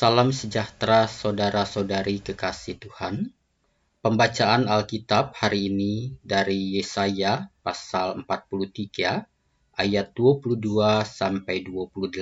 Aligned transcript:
Salam 0.00 0.32
sejahtera 0.32 1.04
saudara-saudari 1.04 2.24
kekasih 2.24 2.80
Tuhan. 2.80 3.36
Pembacaan 4.00 4.64
Alkitab 4.64 5.36
hari 5.36 5.68
ini 5.68 6.16
dari 6.24 6.80
Yesaya 6.80 7.52
pasal 7.60 8.24
43 8.24 9.28
ayat 9.76 10.08
22 10.16 11.04
sampai 11.04 11.68
28 11.68 12.16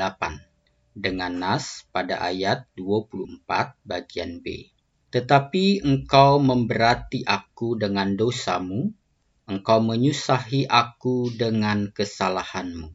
dengan 0.91 1.31
nas 1.39 1.87
pada 1.95 2.19
ayat 2.19 2.67
24 2.75 3.47
bagian 3.87 4.43
B. 4.43 4.75
Tetapi 5.15 5.87
engkau 5.87 6.43
memberati 6.43 7.23
aku 7.23 7.79
dengan 7.79 8.19
dosamu, 8.19 8.91
engkau 9.47 9.79
menyusahi 9.79 10.67
aku 10.67 11.31
dengan 11.31 11.95
kesalahanmu. 11.95 12.91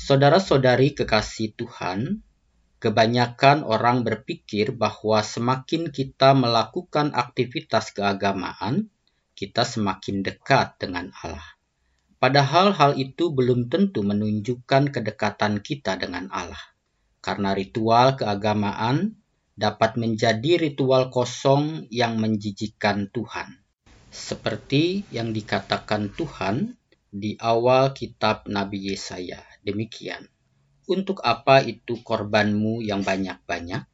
Saudara-saudari 0.00 0.96
kekasih 0.96 1.52
Tuhan, 1.60 2.24
Kebanyakan 2.78 3.66
orang 3.66 4.06
berpikir 4.06 4.70
bahwa 4.70 5.18
semakin 5.18 5.90
kita 5.90 6.30
melakukan 6.30 7.10
aktivitas 7.10 7.90
keagamaan, 7.90 8.86
kita 9.34 9.66
semakin 9.66 10.22
dekat 10.22 10.78
dengan 10.78 11.10
Allah. 11.26 11.58
Padahal 12.22 12.74
hal 12.74 12.94
itu 12.94 13.34
belum 13.34 13.66
tentu 13.66 14.06
menunjukkan 14.06 14.94
kedekatan 14.94 15.58
kita 15.58 15.98
dengan 15.98 16.30
Allah, 16.30 16.62
karena 17.18 17.50
ritual 17.54 18.14
keagamaan 18.14 19.18
dapat 19.58 19.98
menjadi 19.98 20.70
ritual 20.70 21.10
kosong 21.10 21.90
yang 21.90 22.22
menjijikan 22.22 23.10
Tuhan. 23.10 23.58
Seperti 24.10 25.02
yang 25.10 25.34
dikatakan 25.34 26.14
Tuhan 26.14 26.78
di 27.10 27.34
awal 27.42 27.90
kitab 27.90 28.46
Nabi 28.46 28.94
Yesaya, 28.94 29.42
demikian. 29.66 30.30
Untuk 30.88 31.20
apa 31.20 31.60
itu 31.60 32.00
korbanmu 32.00 32.80
yang 32.80 33.04
banyak-banyak? 33.04 33.84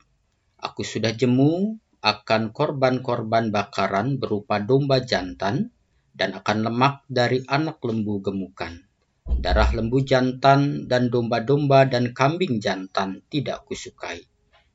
Aku 0.63 0.87
sudah 0.87 1.11
jemu 1.11 1.75
akan 1.99 2.55
korban-korban 2.55 3.51
bakaran 3.51 4.23
berupa 4.23 4.63
domba 4.63 5.03
jantan 5.03 5.75
dan 6.15 6.39
akan 6.39 6.71
lemak 6.71 7.03
dari 7.11 7.43
anak 7.51 7.83
lembu 7.83 8.23
gemukan. 8.23 8.79
Darah 9.27 9.75
lembu 9.75 10.07
jantan 10.07 10.87
dan 10.87 11.11
domba-domba 11.11 11.83
dan 11.91 12.15
kambing 12.15 12.63
jantan 12.63 13.27
tidak 13.27 13.67
kusukai. 13.67 14.23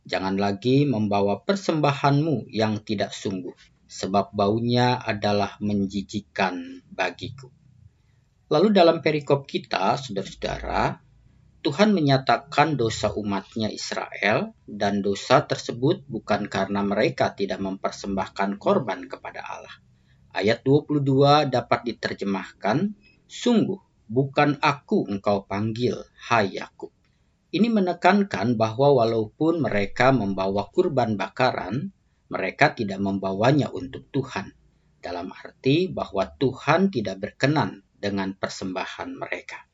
Jangan 0.04 0.36
lagi 0.36 0.84
membawa 0.84 1.40
persembahanmu 1.48 2.52
yang 2.52 2.84
tidak 2.84 3.16
sungguh, 3.16 3.56
sebab 3.88 4.36
baunya 4.36 5.00
adalah 5.00 5.56
menjijikan 5.64 6.84
bagiku. 6.92 7.48
Lalu 8.52 8.76
dalam 8.76 9.00
perikop 9.00 9.48
kita, 9.48 9.96
saudara-saudara, 9.96 11.08
Tuhan 11.60 11.92
menyatakan 11.92 12.80
dosa 12.80 13.12
umatnya 13.12 13.68
Israel 13.68 14.56
dan 14.64 15.04
dosa 15.04 15.44
tersebut 15.44 16.08
bukan 16.08 16.48
karena 16.48 16.88
mereka 16.88 17.36
tidak 17.36 17.60
mempersembahkan 17.60 18.56
korban 18.56 19.12
kepada 19.12 19.44
Allah. 19.44 19.76
Ayat 20.32 20.64
22 20.64 21.52
dapat 21.52 21.84
diterjemahkan, 21.84 22.96
Sungguh, 23.28 23.76
bukan 24.08 24.56
aku 24.64 25.12
engkau 25.12 25.44
panggil, 25.44 26.00
hai 26.32 26.56
Yakub. 26.56 26.96
Ini 27.52 27.68
menekankan 27.68 28.56
bahwa 28.56 29.04
walaupun 29.04 29.60
mereka 29.60 30.16
membawa 30.16 30.72
kurban 30.72 31.20
bakaran, 31.20 31.92
mereka 32.32 32.72
tidak 32.72 33.04
membawanya 33.04 33.68
untuk 33.76 34.08
Tuhan. 34.16 34.56
Dalam 35.04 35.36
arti 35.36 35.92
bahwa 35.92 36.24
Tuhan 36.40 36.88
tidak 36.88 37.20
berkenan 37.20 37.84
dengan 38.00 38.32
persembahan 38.32 39.12
mereka. 39.12 39.69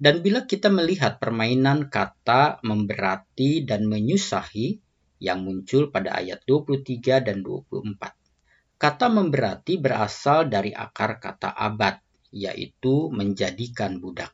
Dan 0.00 0.24
bila 0.24 0.48
kita 0.48 0.72
melihat 0.72 1.20
permainan 1.20 1.92
kata 1.92 2.64
memberati 2.64 3.68
dan 3.68 3.84
menyusahi 3.84 4.80
yang 5.20 5.44
muncul 5.44 5.92
pada 5.92 6.16
ayat 6.16 6.40
23 6.48 7.20
dan 7.20 7.44
24. 7.44 8.80
Kata 8.80 9.06
memberati 9.12 9.76
berasal 9.76 10.48
dari 10.48 10.72
akar 10.72 11.20
kata 11.20 11.52
abad, 11.52 12.00
yaitu 12.32 13.12
menjadikan 13.12 14.00
budak. 14.00 14.32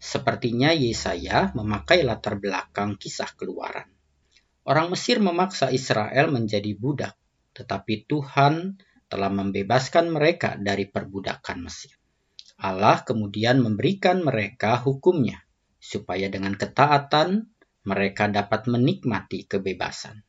Sepertinya 0.00 0.72
Yesaya 0.72 1.52
memakai 1.52 2.00
latar 2.02 2.40
belakang 2.40 2.96
kisah 2.96 3.36
keluaran. 3.36 3.92
Orang 4.64 4.96
Mesir 4.96 5.20
memaksa 5.20 5.68
Israel 5.68 6.32
menjadi 6.32 6.72
budak, 6.72 7.14
tetapi 7.52 8.08
Tuhan 8.08 8.80
telah 9.12 9.28
membebaskan 9.28 10.08
mereka 10.08 10.56
dari 10.56 10.88
perbudakan 10.88 11.68
Mesir. 11.68 12.01
Allah 12.62 13.02
kemudian 13.02 13.58
memberikan 13.58 14.22
mereka 14.22 14.78
hukumnya, 14.78 15.42
supaya 15.82 16.30
dengan 16.30 16.54
ketaatan 16.54 17.50
mereka 17.82 18.30
dapat 18.30 18.70
menikmati 18.70 19.50
kebebasan. 19.50 20.22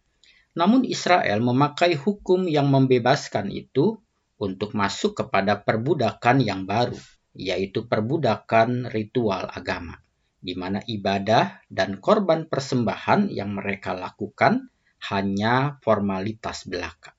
Namun 0.58 0.82
Israel 0.82 1.46
memakai 1.46 1.94
hukum 1.94 2.50
yang 2.50 2.74
membebaskan 2.74 3.54
itu 3.54 4.02
untuk 4.42 4.74
masuk 4.74 5.14
kepada 5.14 5.62
perbudakan 5.62 6.42
yang 6.42 6.66
baru, 6.66 6.98
yaitu 7.38 7.86
perbudakan 7.86 8.90
ritual 8.90 9.50
agama, 9.54 10.02
di 10.42 10.58
mana 10.58 10.82
ibadah 10.90 11.62
dan 11.70 12.02
korban 12.02 12.50
persembahan 12.50 13.30
yang 13.30 13.54
mereka 13.54 13.94
lakukan 13.94 14.74
hanya 15.14 15.78
formalitas 15.86 16.66
belaka. 16.66 17.14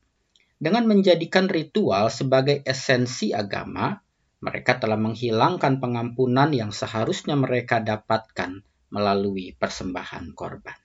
Dengan 0.59 0.91
menjadikan 0.91 1.51
ritual 1.51 2.11
sebagai 2.11 2.63
esensi 2.67 3.31
agama, 3.31 4.04
mereka 4.45 4.77
telah 4.77 5.01
menghilangkan 5.01 5.81
pengampunan 5.81 6.53
yang 6.53 6.69
seharusnya 6.69 7.33
mereka 7.33 7.81
dapatkan 7.81 8.61
melalui 8.93 9.57
persembahan 9.57 10.37
korban. 10.37 10.77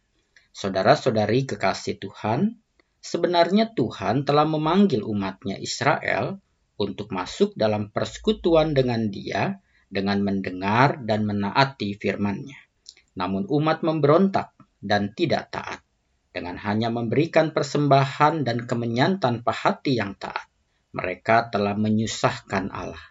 Saudara-saudari 0.56 1.44
kekasih 1.44 2.00
Tuhan, 2.00 2.56
sebenarnya 3.04 3.76
Tuhan 3.76 4.24
telah 4.24 4.48
memanggil 4.48 5.04
umatnya 5.04 5.60
Israel 5.60 6.40
untuk 6.80 7.12
masuk 7.12 7.52
dalam 7.60 7.92
persekutuan 7.92 8.72
dengan 8.72 9.12
dia 9.12 9.60
dengan 9.92 10.24
mendengar 10.24 11.04
dan 11.04 11.28
menaati 11.28 12.00
firman-Nya. 12.00 12.60
Namun 13.20 13.44
umat 13.52 13.84
memberontak 13.84 14.56
dan 14.80 15.12
tidak 15.12 15.52
taat. 15.52 15.84
Dengan 16.32 16.56
hanya 16.64 16.88
memberikan 16.88 17.52
persembahan 17.52 18.48
dan 18.48 18.64
kemenyan 18.64 19.20
tanpa 19.20 19.52
hati 19.52 20.00
yang 20.00 20.16
taat, 20.16 20.48
mereka 20.96 21.52
telah 21.52 21.76
menyusahkan 21.76 22.72
Allah 22.72 23.10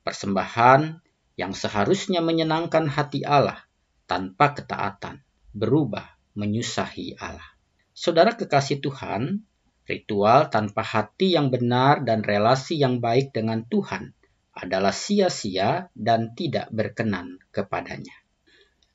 Persembahan 0.00 1.02
yang 1.36 1.52
seharusnya 1.52 2.20
menyenangkan 2.24 2.88
hati 2.88 3.24
Allah 3.24 3.64
tanpa 4.08 4.56
ketaatan 4.56 5.20
berubah 5.56 6.04
menyusahi 6.36 7.20
Allah. 7.20 7.46
Saudara 7.92 8.32
kekasih 8.32 8.80
Tuhan, 8.80 9.44
ritual 9.84 10.48
tanpa 10.48 10.80
hati 10.80 11.36
yang 11.36 11.52
benar 11.52 12.06
dan 12.06 12.24
relasi 12.24 12.80
yang 12.80 13.02
baik 13.02 13.34
dengan 13.34 13.66
Tuhan 13.66 14.16
adalah 14.54 14.92
sia-sia 14.92 15.88
dan 15.96 16.32
tidak 16.36 16.68
berkenan 16.72 17.40
kepadanya. 17.54 18.14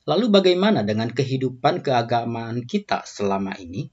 Lalu 0.06 0.30
bagaimana 0.30 0.86
dengan 0.86 1.10
kehidupan 1.10 1.82
keagamaan 1.82 2.62
kita 2.62 3.02
selama 3.02 3.58
ini? 3.58 3.90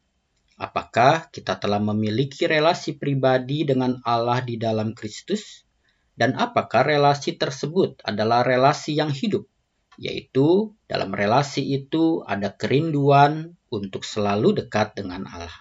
Apakah 0.61 1.33
kita 1.33 1.57
telah 1.57 1.81
memiliki 1.81 2.45
relasi 2.45 2.93
pribadi 2.93 3.65
dengan 3.65 3.97
Allah 4.05 4.45
di 4.45 4.61
dalam 4.61 4.93
Kristus? 4.93 5.65
Dan 6.13 6.37
apakah 6.37 6.85
relasi 6.85 7.33
tersebut 7.33 8.01
adalah 8.05 8.45
relasi 8.45 8.93
yang 8.93 9.09
hidup? 9.09 9.49
Yaitu 9.97 10.73
dalam 10.85 11.13
relasi 11.13 11.65
itu 11.73 12.21
ada 12.25 12.53
kerinduan 12.53 13.57
untuk 13.73 14.05
selalu 14.05 14.65
dekat 14.65 14.93
dengan 14.93 15.25
Allah. 15.25 15.53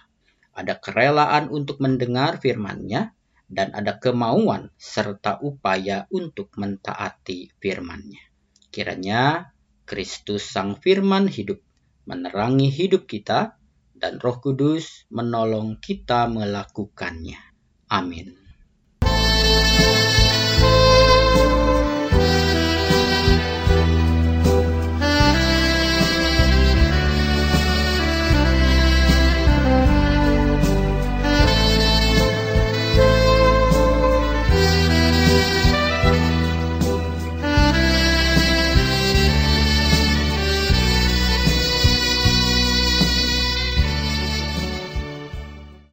Ada 0.53 0.77
kerelaan 0.77 1.49
untuk 1.49 1.81
mendengar 1.81 2.37
firman-Nya 2.37 3.13
dan 3.49 3.73
ada 3.73 3.97
kemauan 3.97 4.69
serta 4.77 5.41
upaya 5.41 6.05
untuk 6.13 6.53
mentaati 6.57 7.53
firman-Nya. 7.57 8.21
Kiranya 8.73 9.53
Kristus 9.85 10.49
Sang 10.49 10.77
Firman 10.77 11.29
hidup 11.29 11.61
menerangi 12.09 12.69
hidup 12.69 13.05
kita 13.05 13.57
dan 13.93 14.17
Roh 14.17 14.41
Kudus 14.41 15.05
menolong 15.13 15.77
kita 15.79 16.25
melakukannya. 16.29 17.39
Amin. 17.89 18.42